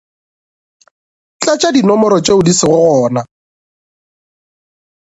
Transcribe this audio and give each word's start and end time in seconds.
Tlatša 1.39 1.69
dinomoro 1.75 2.17
tšeo 2.25 2.41
di 2.47 2.53
sego 2.59 2.79
gona. 2.89 3.21